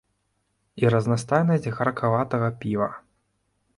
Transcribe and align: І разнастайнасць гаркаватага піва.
І 0.83 0.93
разнастайнасць 0.93 1.69
гаркаватага 1.77 2.49
піва. 2.65 2.89